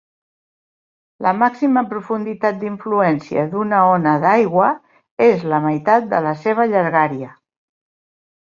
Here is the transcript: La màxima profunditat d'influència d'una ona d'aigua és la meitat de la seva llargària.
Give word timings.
La 1.25 1.33
màxima 1.41 1.83
profunditat 1.91 2.57
d'influència 2.63 3.43
d'una 3.51 3.83
ona 3.91 4.15
d'aigua 4.25 4.71
és 5.29 5.47
la 5.55 5.63
meitat 5.69 6.09
de 6.15 6.27
la 6.29 6.33
seva 6.47 6.67
llargària. 6.73 7.31